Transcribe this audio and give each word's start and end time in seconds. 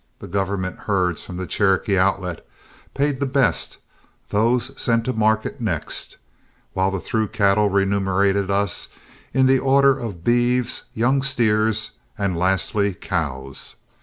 The 0.17 0.27
government 0.27 0.79
herds 0.89 1.21
from 1.23 1.37
the 1.37 1.45
Cherokee 1.45 1.95
Outlet 1.95 2.43
paid 2.95 3.19
the 3.19 3.27
best, 3.27 3.77
those 4.29 4.71
sent 4.75 5.05
to 5.05 5.13
market 5.13 5.61
next, 5.61 6.17
while 6.73 6.89
the 6.89 6.99
through 6.99 7.27
cattle 7.27 7.69
remunerated 7.69 8.49
us 8.49 8.87
in 9.31 9.45
the 9.45 9.59
order 9.59 9.95
of 9.95 10.23
beeves, 10.23 10.85
young 10.95 11.21
steers, 11.21 11.91
and 12.17 12.35
lastly 12.35 12.95
cows. 12.95 13.75